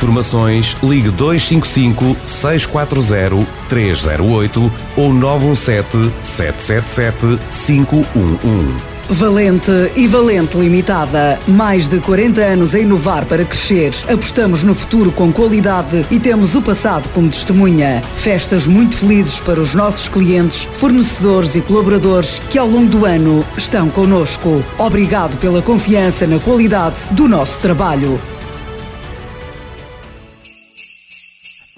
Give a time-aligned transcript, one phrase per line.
[0.00, 8.90] informações, ligue 255 640 308 ou 917 777 511.
[9.10, 11.38] Valente e Valente Limitada.
[11.48, 13.92] Mais de 40 anos a inovar para crescer.
[14.08, 18.00] Apostamos no futuro com qualidade e temos o passado como testemunha.
[18.18, 23.44] Festas muito felizes para os nossos clientes, fornecedores e colaboradores que ao longo do ano
[23.56, 24.64] estão connosco.
[24.78, 28.20] Obrigado pela confiança na qualidade do nosso trabalho.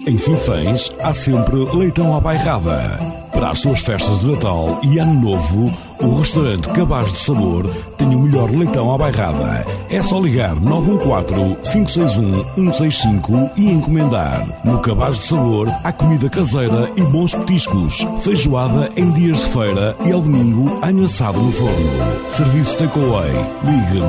[0.05, 2.99] Em Sinfãs há sempre leitão à bairrada.
[3.31, 5.71] Para as suas festas de Natal e Ano Novo,
[6.03, 9.65] o restaurante Cabaz do Sabor tem o melhor leitão à bairrada.
[9.89, 14.45] É só ligar 914-561-165 e encomendar.
[14.63, 19.95] No Cabaz do Sabor há comida caseira e bons petiscos, feijoada em dias de feira
[20.05, 21.89] e ao domingo anho assado no forno.
[22.29, 23.31] Serviço Takeaway.
[23.63, 24.01] Ligue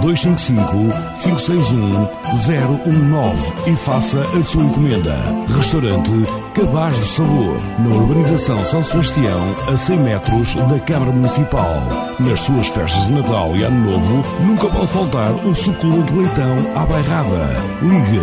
[1.17, 3.35] 255-561-019
[3.67, 5.15] e faça a sua encomenda.
[5.57, 6.11] Restaurante
[6.55, 11.84] Cabaz do Sabor, na urbanização São Sebastião, a 100 metros da Câmara Municipal.
[12.21, 16.87] Nas suas festas de Natal e Ano Novo, nunca pode faltar o suculento leitão à
[16.87, 17.57] bairrada.
[17.83, 18.21] Ligue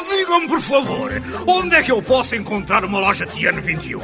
[0.10, 1.12] Digam-me, por favor,
[1.48, 4.02] onde é que eu posso encontrar uma loja Tiano 21?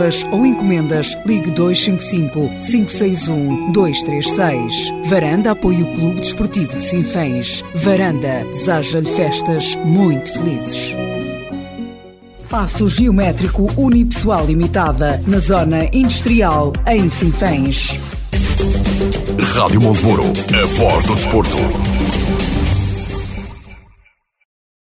[0.01, 4.93] reservas ou encomendas, ligue 255 561 236.
[5.05, 7.63] Varanda apoia o Clube Desportivo de Sinfãs.
[7.75, 10.95] Varanda deseja-lhe festas muito felizes.
[12.49, 17.99] Passo Geométrico Unipessoal Limitada, na Zona Industrial, em Sinfãs.
[19.55, 21.57] Rádio Montemuro, a voz do desporto.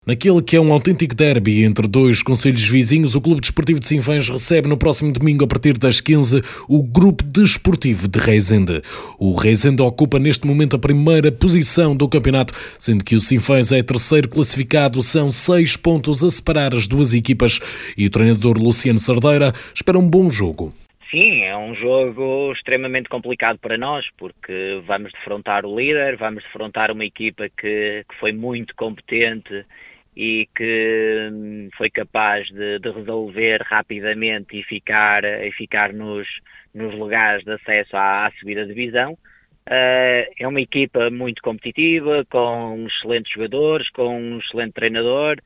[0.08, 4.30] Naquele que é um autêntico derby entre dois conselhos vizinhos, o Clube Desportivo de Sinfãs
[4.30, 8.82] recebe no próximo domingo, a partir das 15, o Grupo Desportivo de Reisende.
[9.20, 13.84] O Reisende ocupa neste momento a primeira posição do campeonato, sendo que o Sinfãs é
[13.84, 17.60] terceiro classificado, são seis pontos a separar as duas equipas
[17.98, 20.74] e o treinador Luciano Sardeira espera um bom jogo.
[21.12, 26.92] Sim, é um jogo extremamente complicado para nós, porque vamos defrontar o líder, vamos defrontar
[26.92, 29.66] uma equipa que, que foi muito competente
[30.20, 36.28] e que hum, foi capaz de, de, resolver rapidamente e ficar, e ficar nos,
[36.74, 39.14] nos lugares de acesso à, à subida divisão.
[39.14, 45.38] Uh, é uma equipa muito competitiva, com excelentes jogadores, com um excelente treinador,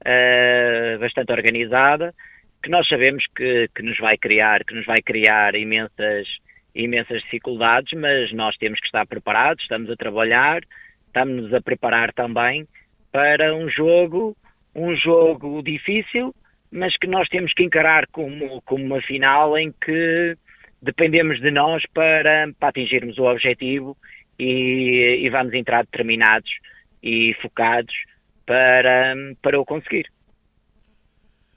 [0.00, 2.14] uh, bastante organizada,
[2.62, 6.26] que nós sabemos que, que, nos vai criar, que nos vai criar imensas,
[6.74, 10.62] imensas dificuldades, mas nós temos que estar preparados, estamos a trabalhar,
[11.08, 12.66] estamos a preparar também
[13.14, 14.36] para um jogo,
[14.74, 16.34] um jogo difícil,
[16.68, 20.36] mas que nós temos que encarar como, como uma final em que
[20.82, 23.96] dependemos de nós para, para atingirmos o objetivo
[24.36, 26.50] e, e, vamos entrar determinados
[27.04, 27.94] e focados
[28.44, 30.06] para, para o conseguir.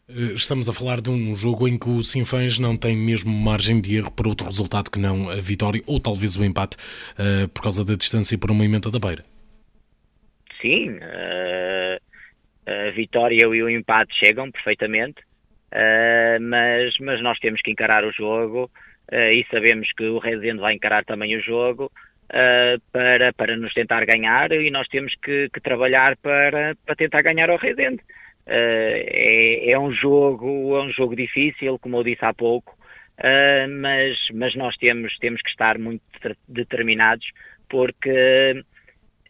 [0.08, 3.82] Eh, estamos a falar de um jogo em que o Sinfãs não tem mesmo margem
[3.82, 6.78] de erro para outro resultado que não a vitória ou talvez o empate
[7.18, 9.24] uh, por causa da distância por uma emenda da beira.
[10.68, 11.98] Sim, uh,
[12.66, 15.22] a vitória e o empate chegam perfeitamente,
[15.72, 18.70] uh, mas, mas nós temos que encarar o jogo
[19.10, 21.90] uh, e sabemos que o Rezende vai encarar também o jogo
[22.92, 27.50] para, para nos tentar ganhar e nós temos que, que trabalhar para, para tentar ganhar
[27.50, 28.02] ao Rezende.
[28.46, 32.78] É, é, um jogo, é um jogo difícil, como eu disse há pouco,
[33.80, 36.04] mas, mas nós temos, temos que estar muito
[36.50, 37.26] determinados
[37.70, 38.62] porque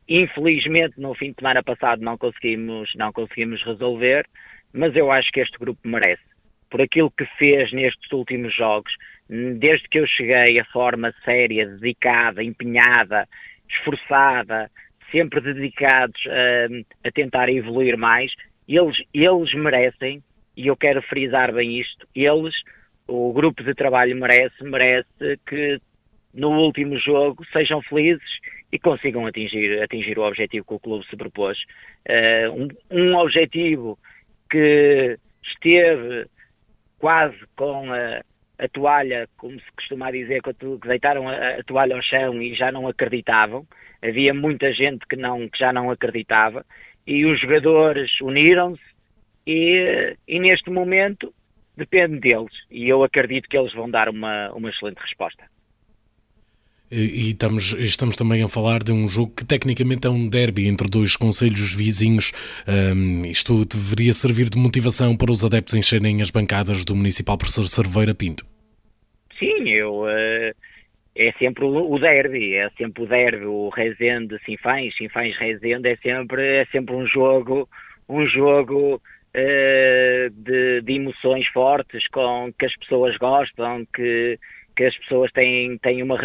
[0.07, 4.25] infelizmente no fim de semana passado não conseguimos, não conseguimos resolver,
[4.73, 6.23] mas eu acho que este grupo merece.
[6.69, 8.91] Por aquilo que fez nestes últimos jogos,
[9.29, 13.27] desde que eu cheguei, a forma séria, dedicada, empenhada,
[13.69, 14.69] esforçada,
[15.11, 18.31] sempre dedicados a, a tentar evoluir mais,
[18.67, 20.21] eles, eles merecem,
[20.55, 22.53] e eu quero frisar bem isto, eles,
[23.07, 25.79] o grupo de trabalho merece, merece que
[26.33, 28.21] no último jogo sejam felizes
[28.71, 31.57] e consigam atingir, atingir o objetivo que o clube se propôs.
[32.09, 33.97] Uh, um, um objetivo
[34.49, 36.27] que esteve
[36.99, 38.21] quase com a,
[38.59, 42.71] a toalha, como se costuma dizer, que deitaram a, a, toalha ao chão e já
[42.71, 43.65] não acreditavam.
[44.01, 46.65] Havia muita gente que, não, que já não acreditava
[47.05, 48.83] e os jogadores uniram-se
[49.45, 51.33] e, e, neste momento
[51.75, 55.45] depende deles e eu acredito que eles vão dar uma, uma excelente resposta.
[56.89, 60.89] E estamos, estamos também a falar de um jogo que tecnicamente é um derby entre
[60.89, 62.31] dois conselhos vizinhos.
[62.65, 67.67] Um, isto deveria servir de motivação para os adeptos encherem as bancadas do Municipal Professor
[67.67, 68.45] Cerveira Pinto.
[69.37, 70.03] Sim, eu.
[70.03, 70.55] Uh,
[71.17, 76.61] é sempre o, derby, é sempre o derby, o Rezende Sinfães, Sinfães Rezende, é sempre,
[76.61, 77.67] é sempre um jogo,
[78.07, 84.39] um jogo uh, de, de emoções fortes, com que as pessoas gostam, que
[84.77, 86.17] que as pessoas têm, têm uma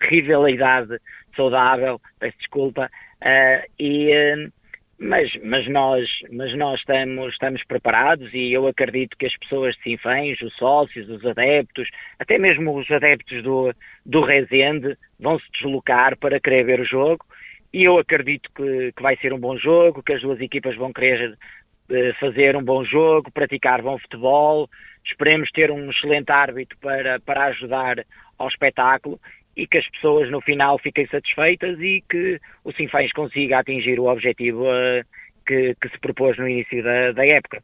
[0.00, 0.98] rivalidade
[1.36, 2.90] saudável, peço desculpa,
[3.22, 4.52] uh, e, uh,
[4.98, 9.82] mas, mas, nós, mas nós estamos, estamos preparados e eu acredito que as pessoas de
[9.82, 11.86] Sinfãs, os sócios, os adeptos,
[12.18, 13.74] até mesmo os adeptos do,
[14.06, 17.26] do Rezende vão se deslocar para querer ver o jogo
[17.72, 20.92] e eu acredito que, que vai ser um bom jogo, que as duas equipas vão
[20.92, 24.70] querer uh, fazer um bom jogo, praticar bom futebol,
[25.04, 28.04] Esperemos ter um excelente árbitro para, para ajudar
[28.38, 29.20] ao espetáculo
[29.56, 34.06] e que as pessoas no final fiquem satisfeitas e que o Sinfãs consiga atingir o
[34.06, 35.04] objetivo uh,
[35.46, 37.62] que, que, se propôs no início da, da época.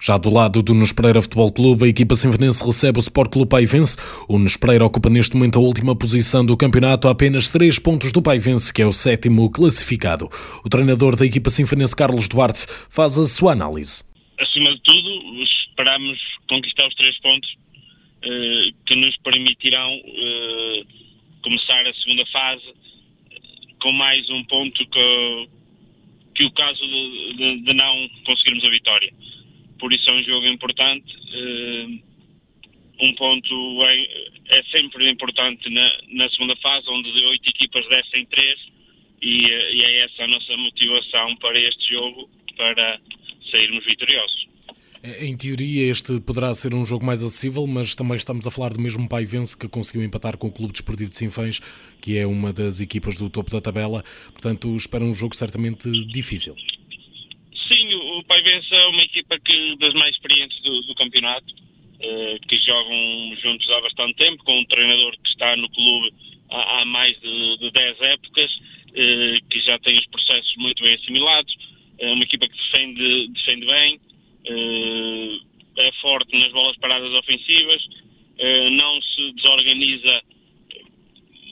[0.00, 3.96] Já do lado do Nespreira Futebol Clube, a equipa sinfonense recebe o Sport Clube Paivense.
[4.28, 8.22] O Nespreira ocupa neste momento a última posição do campeonato, a apenas 3 pontos do
[8.22, 10.28] Paivense, que é o sétimo classificado.
[10.64, 14.04] O treinador da equipa sinfonense, Carlos Duarte, faz a sua análise.
[14.38, 20.86] Acima de tudo, esperamos conquistar os três pontos uh, que nos permitirão uh,
[21.42, 22.74] começar a segunda fase
[23.80, 25.48] com mais um ponto que,
[26.34, 29.12] que o caso de, de, de, não conseguirmos a vitória.
[29.78, 31.14] Por isso é um jogo importante.
[31.16, 32.08] Uh,
[33.00, 38.26] um ponto é, é sempre importante na, na, segunda fase, onde de oito equipas descem
[38.26, 38.58] três,
[39.22, 43.00] e, e é essa a nossa motivação para este jogo, para
[43.52, 44.47] sairmos vitoriosos.
[45.20, 48.80] Em teoria, este poderá ser um jogo mais acessível, mas também estamos a falar do
[48.80, 51.60] mesmo Paivense que conseguiu empatar com o Clube Desportivo de Sinfãs,
[52.02, 54.02] que é uma das equipas do topo da tabela.
[54.32, 56.54] Portanto, espera um jogo certamente difícil.
[57.68, 61.54] Sim, o Paivense é uma equipa que, das mais experientes do, do campeonato,
[62.00, 66.12] eh, que jogam juntos há bastante tempo, com um treinador que está no clube
[66.50, 68.50] há, há mais de, de 10 épocas,
[68.94, 71.54] eh, que já tem os processos muito bem assimilados.
[71.98, 74.00] É uma equipa que defende, defende bem
[74.48, 75.48] uh,
[75.78, 76.76] é forte nas bolas
[77.48, 80.22] paradas ofensivas, uh, não se desorganiza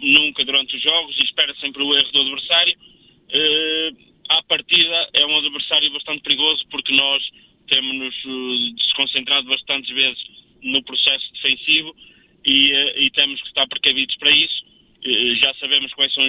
[0.02, 2.76] nunca durante os jogos e espera sempre o erro do adversário.
[3.28, 7.22] Uh, à partida é um adversário bastante perigoso porque nós
[7.68, 10.22] temos-nos desconcentrado bastantes vezes
[10.62, 11.94] no processo defensivo
[12.44, 12.72] e,
[13.06, 14.66] e temos que estar precavidos para isso.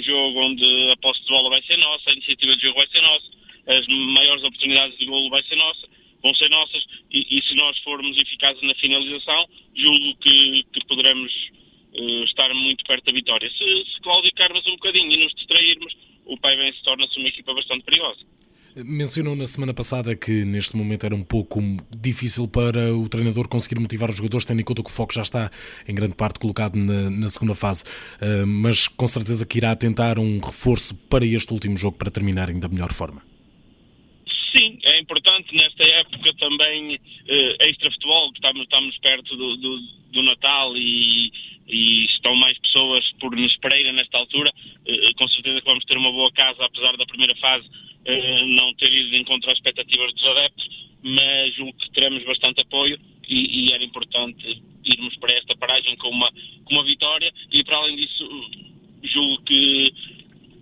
[0.01, 3.01] jogo onde a posse de bola vai ser nossa, a iniciativa de jogo vai ser
[3.01, 3.25] nossa,
[3.67, 5.87] as maiores oportunidades de golo vai ser nossa,
[6.21, 11.31] vão ser nossas, e, e se nós formos eficazes na finalização, julgo que, que poderemos
[11.93, 13.49] uh, estar muito perto da vitória.
[13.49, 15.95] Se, se claudicarmos um bocadinho e nos distrairmos,
[16.81, 18.19] o Pai Bem se torna-se uma equipa bastante perigosa.
[18.75, 21.59] Mencionou na semana passada que neste momento era um pouco
[21.99, 25.23] difícil para o treinador conseguir motivar os jogadores, tendo em conta que o foco já
[25.23, 25.49] está
[25.87, 27.83] em grande parte colocado na, na segunda fase,
[28.21, 32.59] uh, mas com certeza que irá tentar um reforço para este último jogo para terminarem
[32.59, 33.23] da melhor forma.
[34.55, 39.79] Sim, é importante nesta época também uh, extra futebol, que estamos, estamos perto do, do,
[40.13, 41.31] do Natal e,
[41.67, 44.51] e, estão mais pessoas por nos Pereira nesta altura.
[44.87, 47.67] Uh, com certeza que vamos ter uma boa casa, apesar da primeira fase
[48.07, 50.69] eh, não ter ido de encontro às expectativas dos adeptos,
[51.03, 52.97] mas julgo que teremos bastante apoio
[53.27, 56.31] e, e, era importante irmos para esta paragem com uma,
[56.63, 58.49] com uma vitória e para além disso
[59.03, 59.93] julgo que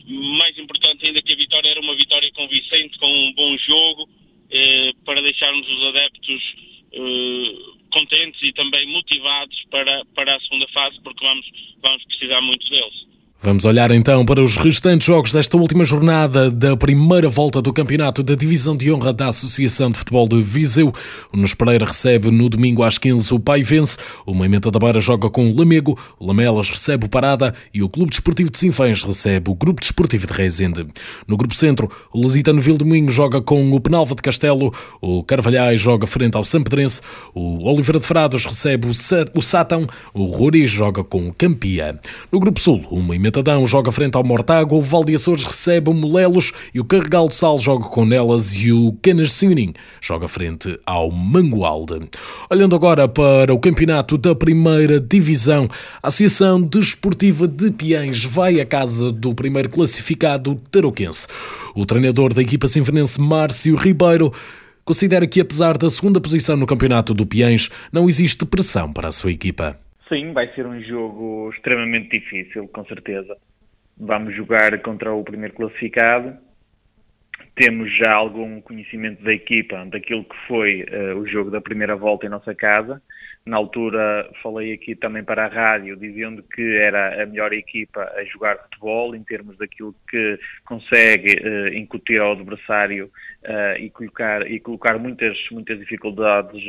[0.07, 4.09] mais importante ainda que a vitória era uma vitória convincente, com um bom jogo,
[4.49, 6.55] eh, para deixarmos os adeptos
[6.93, 11.45] eh, contentes e também motivados para, para a segunda fase, porque vamos,
[11.81, 13.05] vamos precisar muito deles.
[13.45, 18.23] Vamos olhar então para os restantes jogos desta última jornada da primeira volta do campeonato
[18.23, 20.91] da Divisão de Honra da Associação de Futebol de Viseu.
[21.31, 24.99] O Nos Pereira recebe no domingo às 15 o Pai Vence, o Moimenta da Beira
[24.99, 29.03] joga com o Lamego, o Lamelas recebe o Parada e o Clube Desportivo de Sinfãs
[29.03, 30.87] recebe o Grupo Desportivo de Reisende.
[31.27, 36.07] No Grupo Centro, o Lusitano Vildemunho joga com o Penalva de Castelo, o Carvalhais joga
[36.07, 36.99] frente ao Sampedrense,
[37.35, 39.85] o Oliveira de Fradas recebe o Sátão,
[40.15, 41.99] o Roriz joga com o Campia.
[42.31, 45.93] No Grupo Sul, o Moimenta Metadão joga frente ao Mortágua, o Valde Açores recebe o
[45.93, 50.79] Molelos e o Carregal do Sal joga com Nelas e o Canas Suning joga frente
[50.85, 51.99] ao Mangualde.
[52.49, 55.67] Olhando agora para o campeonato da primeira divisão,
[56.01, 61.27] a Associação Desportiva de Piães vai à casa do primeiro classificado tarouquense.
[61.75, 64.31] O treinador da equipa sinfonense Márcio Ribeiro
[64.85, 69.11] considera que apesar da segunda posição no campeonato do Piães, não existe pressão para a
[69.11, 69.77] sua equipa.
[70.07, 73.35] Sim, vai ser um jogo extremamente difícil, com certeza.
[73.97, 76.37] Vamos jogar contra o primeiro classificado.
[77.55, 82.25] Temos já algum conhecimento da equipa, daquilo que foi uh, o jogo da primeira volta
[82.25, 83.01] em nossa casa.
[83.45, 88.23] Na altura falei aqui também para a rádio, dizendo que era a melhor equipa a
[88.25, 93.11] jogar futebol, em termos daquilo que consegue uh, incutir ao adversário
[93.43, 96.63] uh, e colocar, e colocar muitas, muitas dificuldades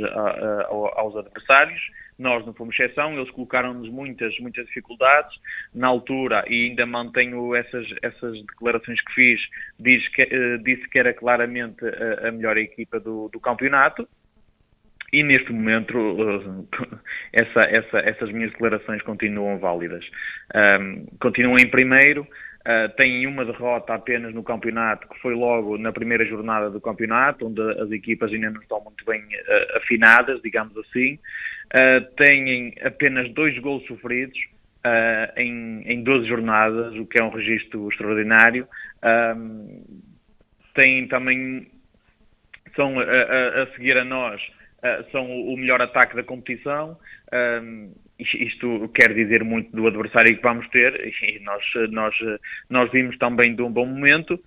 [0.68, 1.80] aos adversários
[2.18, 5.38] nós não fomos exceção, eles colocaram-nos muitas, muitas dificuldades.
[5.74, 9.40] Na altura, e ainda mantenho essas, essas declarações que fiz,
[9.78, 14.08] diz que, uh, disse que era claramente a, a melhor equipa do, do campeonato.
[15.12, 16.68] E neste momento uh,
[17.32, 20.04] essa, essa, essas minhas declarações continuam válidas.
[20.54, 25.92] Um, continuam em primeiro, uh, têm uma derrota apenas no campeonato, que foi logo na
[25.92, 30.76] primeira jornada do campeonato, onde as equipas ainda não estão muito bem uh, afinadas, digamos
[30.78, 31.18] assim
[31.74, 34.38] uh, têm apenas dois gols sofridos
[34.84, 38.68] uh, em, em 12 jornadas, o que é um registro extraordinário.
[40.74, 41.66] Têm também,
[42.74, 44.40] são a, a, a, seguir a nós,
[45.12, 46.98] são o melhor ataque da competição.
[48.18, 52.14] Isto quer dizer muito do adversário que vamos ter e nós, nós,
[52.70, 54.40] nós vimos também de um bom momento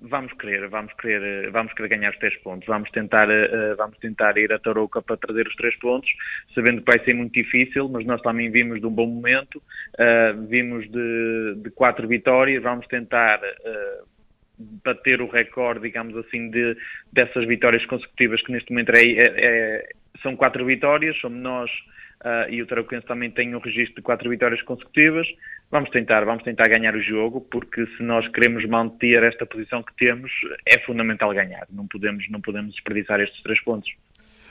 [0.00, 2.66] vamos querer, vamos querer, vamos querer ganhar os três pontos.
[2.66, 6.10] Vamos tentar, uh, vamos tentar ir a Tarouca para trazer os três pontos,
[6.54, 10.46] sabendo que vai ser muito difícil, mas nós também vimos de um bom momento, uh,
[10.48, 13.40] vimos de, de, quatro vitórias, vamos tentar
[14.84, 16.76] bater o recorde, digamos assim, de,
[17.12, 19.88] dessas vitórias consecutivas que neste momento é, é, é,
[20.22, 21.70] são quatro vitórias, somos nós
[22.24, 25.26] uh, e o Tarouquense também tem um registro de quatro vitórias consecutivas.
[25.70, 29.94] Vamos tentar, vamos tentar ganhar o jogo, porque se nós queremos manter esta posição que
[29.96, 30.30] temos,
[30.66, 31.66] é fundamental ganhar.
[31.70, 33.90] Não podemos, não podemos desperdiçar estes três pontos.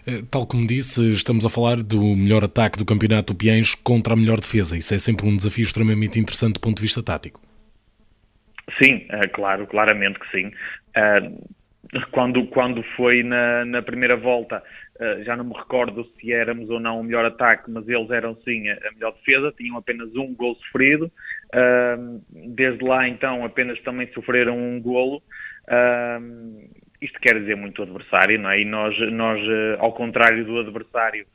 [0.06, 4.16] Eh, tal como disse, estamos a falar do melhor ataque do campeonato Piens contra a
[4.16, 4.78] melhor defesa.
[4.78, 7.47] Isso é sempre um desafio extremamente interessante do ponto de vista tático.
[8.82, 10.48] Sim, é claro, claramente que sim.
[10.48, 11.58] Uh,
[12.12, 14.62] quando, quando foi na, na primeira volta,
[15.00, 18.36] uh, já não me recordo se éramos ou não o melhor ataque, mas eles eram
[18.44, 21.12] sim a, melhor defesa, tinham apenas um gol sofrido.
[22.30, 25.24] Desde lá, então, apenas também sofreram um golo.
[27.02, 28.60] Isto quer dizer muito adversário, não é?
[28.60, 29.40] E nós, nós
[29.80, 31.26] ao contrário do adversário,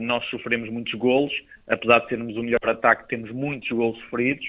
[0.00, 1.32] nós sofremos muitos golos,
[1.68, 4.46] apesar de sermos o melhor ataque, temos muitos golos sofridos.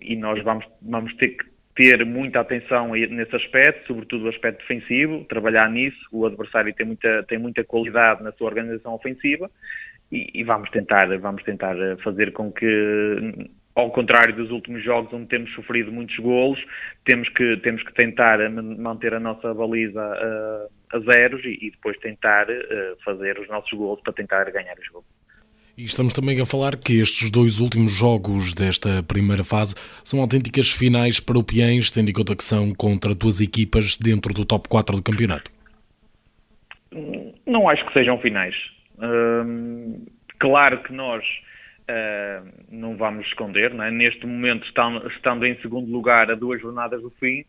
[0.00, 5.24] E nós vamos, vamos ter que ter muita atenção nesse aspecto, sobretudo o aspecto defensivo,
[5.24, 5.98] trabalhar nisso.
[6.12, 9.50] O adversário tem muita, tem muita qualidade na sua organização ofensiva
[10.10, 15.28] e, e vamos tentar, vamos tentar fazer com que ao contrário dos últimos jogos onde
[15.28, 16.62] temos sofrido muitos golos,
[17.06, 21.98] temos que, temos que tentar manter a nossa baliza a, a zeros e, e, depois
[22.00, 22.46] tentar
[23.02, 25.06] fazer os nossos golos para tentar ganhar o jogo.
[25.76, 29.74] E estamos também a falar que estes dois últimos jogos desta primeira fase
[30.04, 34.34] são autênticas finais para o Piens, tendo em conta que são contra duas equipas dentro
[34.34, 35.50] do top 4 do campeonato.
[37.46, 38.54] Não acho que sejam finais.
[39.00, 40.04] Hum,
[40.38, 43.90] claro que nós uh, não vamos esconder, não é?
[43.90, 47.40] neste momento, estando, em segundo lugar a duas jornadas do fim,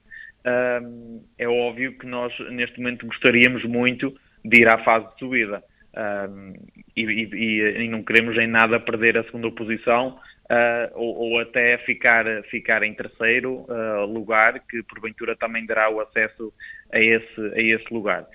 [0.45, 4.15] uh, é óbvio que nós neste momento gostaríamos muito
[4.45, 5.61] de ir à fase de subida
[5.95, 6.53] um,
[6.95, 10.19] e, e, e, não queremos em nada perder a segunda posição
[10.49, 15.99] uh, ou, ou, até ficar, ficar em terceiro uh, lugar, que porventura também dará o
[15.99, 16.51] acesso
[16.91, 18.25] a esse, a esse lugar.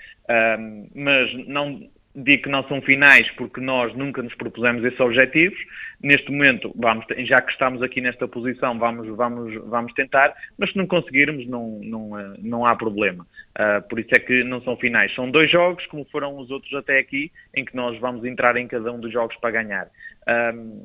[0.58, 1.88] Um, mas não,
[2.22, 5.58] digo que não são finais porque nós nunca nos propusemos esses objetivos.
[6.02, 10.78] Neste momento, vamos, já que estamos aqui nesta posição, vamos, vamos, vamos tentar, mas se
[10.78, 13.26] não conseguirmos, não, não, eh, não há problema.
[13.58, 15.14] Uh, por isso é que não são finais.
[15.14, 18.68] São dois jogos, como foram os outros até aqui, em que nós vamos entrar em
[18.68, 19.88] cada um dos jogos para ganhar.
[20.54, 20.84] Um,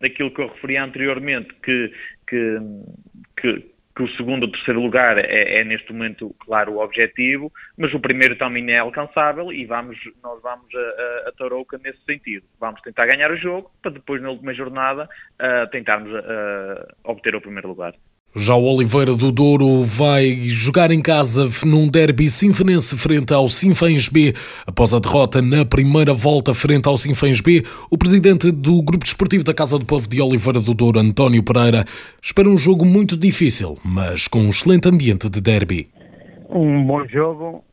[0.00, 1.92] daquilo que eu referi anteriormente, que,
[2.28, 2.58] que,
[3.36, 7.94] que que o segundo ou terceiro lugar é, é, neste momento, claro, o objetivo, mas
[7.94, 12.44] o primeiro também é alcançável e vamos, nós vamos a, a, a Tarouca nesse sentido.
[12.58, 15.08] Vamos tentar ganhar o jogo para depois, na última jornada,
[15.70, 16.10] tentarmos
[17.04, 17.94] obter o primeiro lugar.
[18.36, 24.08] Já o Oliveira do Douro vai jogar em casa num derby sinfonense frente ao Sinfãs
[24.08, 24.34] B.
[24.66, 29.44] Após a derrota na primeira volta frente ao Sinfãs B, o presidente do Grupo Desportivo
[29.44, 31.84] da Casa do Povo de Oliveira do Douro, António Pereira,
[32.20, 35.88] espera um jogo muito difícil, mas com um excelente ambiente de derby.
[36.50, 37.64] Um bom jogo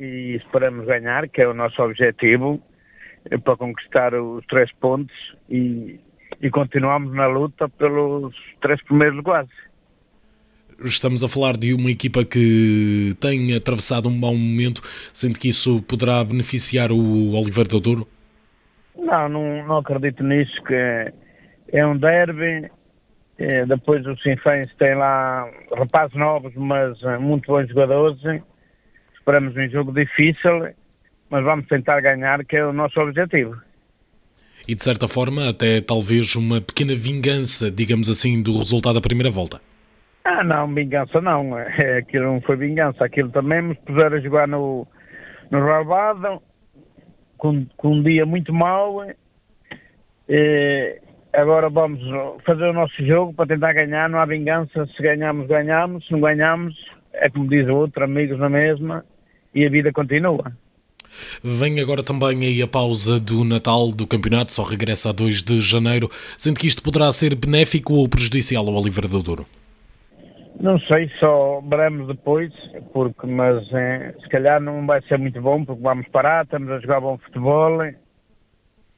[0.00, 2.60] e esperamos ganhar, que é o nosso objetivo,
[3.44, 5.14] para conquistar os três pontos
[5.48, 6.00] e,
[6.42, 9.48] e continuamos na luta pelos três primeiros lugares
[10.84, 14.80] estamos a falar de uma equipa que tem atravessado um mau momento,
[15.12, 18.08] sendo que isso poderá beneficiar o Oliveira do Douro?
[18.96, 21.12] Não, não, não acredito nisso, que
[21.72, 22.70] é um derby,
[23.38, 28.18] é, depois o Sinfãs tem lá rapazes novos, mas é, muito bons jogadores,
[29.14, 30.68] esperamos um jogo difícil,
[31.30, 33.56] mas vamos tentar ganhar, que é o nosso objetivo
[34.68, 39.30] e de certa forma até talvez uma pequena vingança, digamos assim, do resultado da primeira
[39.30, 39.60] volta.
[40.28, 41.56] Ah, não, vingança não.
[41.56, 43.04] É, aquilo não foi vingança.
[43.04, 44.84] Aquilo também nos puseram a jogar no,
[45.52, 46.42] no Ralvado
[47.38, 49.06] com, com um dia muito mau.
[50.28, 51.00] E
[51.32, 52.00] agora vamos
[52.44, 54.10] fazer o nosso jogo para tentar ganhar.
[54.10, 54.84] Não há vingança.
[54.96, 56.04] Se ganhamos, ganhamos.
[56.04, 56.74] Se não ganhamos,
[57.14, 59.04] é como diz o outro, amigos na mesma.
[59.54, 60.52] E a vida continua.
[61.40, 65.60] Vem agora também aí a pausa do Natal do campeonato, só regressa a 2 de
[65.60, 69.46] janeiro, sendo que isto poderá ser benéfico ou prejudicial ao Oliveira do Douro?
[70.60, 72.52] Não sei, só veremos depois,
[72.92, 76.80] porque, mas é, se calhar não vai ser muito bom, porque vamos parar, estamos a
[76.80, 77.82] jogar bom futebol,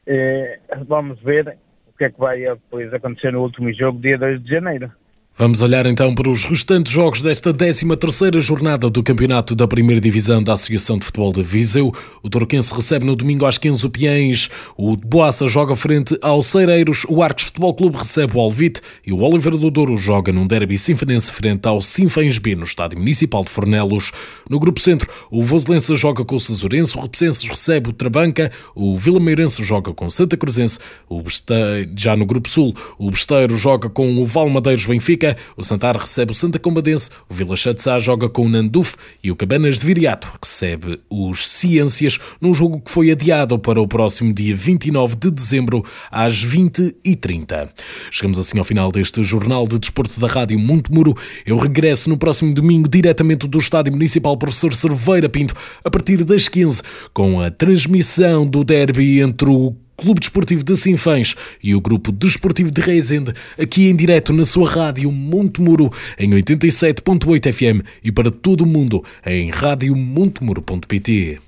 [0.06, 4.42] é, vamos ver o que é que vai depois acontecer no último jogo, dia 2
[4.42, 4.92] de janeiro.
[5.40, 10.42] Vamos olhar então para os restantes jogos desta 13ª jornada do Campeonato da Primeira Divisão
[10.42, 11.94] da Associação de Futebol de Viseu.
[12.24, 17.06] O Torquense recebe no domingo às 15 o Piens, o Boaça joga frente ao Cereiros,
[17.08, 18.80] o Artes Futebol Clube recebe o Alvite.
[19.06, 22.98] E o Oliveira do Douro joga num derby sinfanense frente ao Sinfãs B no Estádio
[22.98, 24.10] Municipal de Fornelos.
[24.50, 28.96] No Grupo Centro, o Voselense joga com o Cesurense, o Repesense recebe o Trabanca, o
[28.96, 33.56] Vila Meirense joga com o Santa Cruzense, o Besteiro, já no Grupo Sul, o Besteiro
[33.56, 38.28] joga com o Valmadeiros Benfica, o Santar recebe o Santa Combadense, o Vila Chatzá joga
[38.28, 43.10] com o Nanduf e o Cabanas de Viriato recebe os Ciências num jogo que foi
[43.10, 47.68] adiado para o próximo dia 29 de dezembro às 20h30.
[48.10, 51.16] Chegamos assim ao final deste Jornal de Desporto da Rádio Montemuro.
[51.44, 56.48] Eu regresso no próximo domingo diretamente do Estádio Municipal Professor Cerveira Pinto a partir das
[56.48, 62.12] 15 com a transmissão do derby entre o Clube Desportivo de Sinfãs e o Grupo
[62.12, 68.30] Desportivo de Reisende, aqui em direto na sua rádio Montemuro, em 87.8 FM e para
[68.30, 71.40] todo o mundo em radiomontemuro.pt.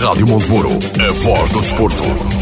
[0.00, 2.41] Rádio Montemuro, a voz do desporto.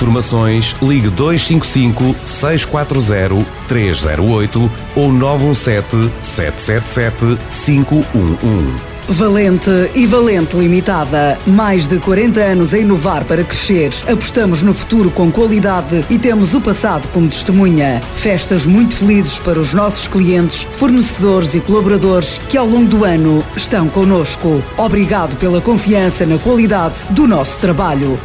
[0.00, 8.90] informações, ligue 255 640 308 ou 917 777 511.
[9.08, 11.36] Valente e Valente Limitada.
[11.44, 13.92] Mais de 40 anos a inovar para crescer.
[14.06, 18.00] Apostamos no futuro com qualidade e temos o passado como testemunha.
[18.16, 23.44] Festas muito felizes para os nossos clientes, fornecedores e colaboradores que ao longo do ano
[23.56, 24.62] estão connosco.
[24.76, 28.18] Obrigado pela confiança na qualidade do nosso trabalho.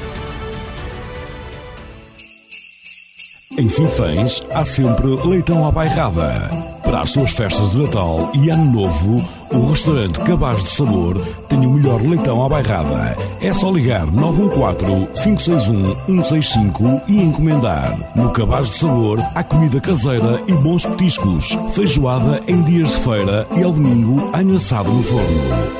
[3.57, 6.74] Em Sinfãs há sempre leitão à bairrada.
[6.85, 9.21] Para as suas festas de Natal e Ano Novo,
[9.51, 11.19] o restaurante Cabaz do Sabor
[11.49, 13.17] tem o melhor leitão à bairrada.
[13.41, 17.97] É só ligar 914-561-165 e encomendar.
[18.15, 21.57] No Cabaz do Sabor há comida caseira e bons petiscos.
[21.73, 25.25] Feijoada em dias de feira e ao domingo anho assado no forno.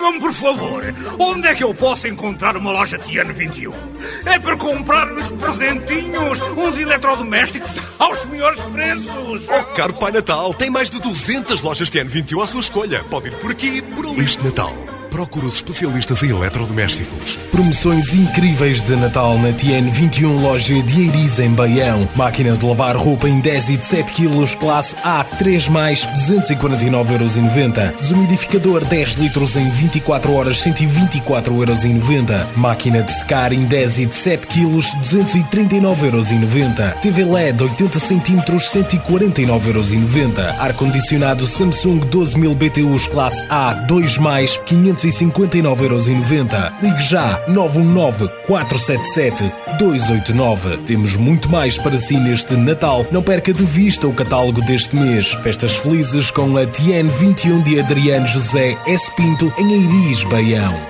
[0.00, 0.82] Digam-me, por favor,
[1.18, 3.70] onde é que eu posso encontrar uma loja Tiano 21?
[4.24, 9.44] É para comprar uns presentinhos, uns eletrodomésticos aos melhores preços.
[9.46, 13.04] Oh, caro Pai Natal, tem mais de 200 lojas TN21 à sua escolha.
[13.10, 14.24] Pode ir por aqui, por ali.
[14.24, 14.74] Este Natal,
[15.10, 17.38] procura os especialistas em eletrodomésticos.
[17.50, 22.08] Promoções incríveis de Natal na TN 21 loja de Eiriz em Baião.
[22.14, 27.96] Máquina de lavar roupa em 10 e de 7 kg, classe A, 3 mais, 249,90€.
[28.00, 32.46] Desumidificador 10 litros em 24 horas, 124,90€.
[32.56, 36.94] Máquina de secar em 10 e de 7 kg, 239,90€.
[37.00, 40.54] TV LED 80 cm, 149,90€.
[40.58, 44.56] Ar-condicionado Samsung 12000 BTUs, classe A, 2 mais,
[45.06, 46.72] 559,90€.
[46.82, 50.76] Ligue já 919 477 289.
[50.86, 53.06] Temos muito mais para si neste Natal.
[53.10, 55.32] Não perca de vista o catálogo deste mês.
[55.42, 59.10] Festas felizes com a TN 21 de Adriano José S.
[59.14, 60.89] Pinto em Eiris, Baião.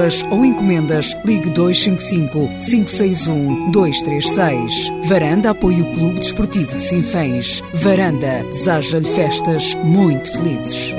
[0.01, 4.91] reservas ou encomendas, ligue 255 561 236.
[5.05, 7.63] Varanda apoia o Clube Desportivo de Sinfãs.
[7.73, 10.95] Varanda deseja-lhe festas muito felizes.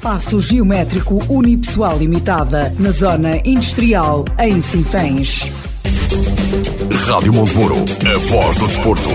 [0.00, 5.50] Passo Geométrico Unipessoal Limitada, na Zona Industrial, em Sinfãs.
[7.06, 9.08] Rádio Montemuro, a voz do desporto.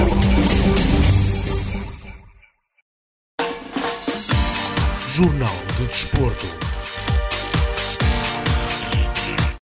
[5.12, 6.69] Jornal do Desporto.